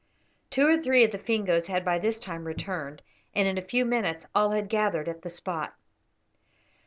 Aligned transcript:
Two 0.49 0.65
or 0.67 0.79
three 0.79 1.03
of 1.03 1.11
the 1.11 1.19
Fingoes 1.19 1.67
had 1.67 1.85
by 1.85 1.99
this 1.99 2.19
time 2.19 2.45
returned, 2.47 3.03
and 3.35 3.47
in 3.47 3.59
a 3.59 3.61
few 3.61 3.85
minutes 3.85 4.25
all 4.33 4.49
had 4.49 4.67
gathered 4.67 5.07
at 5.07 5.21
the 5.21 5.29
spot. 5.29 5.75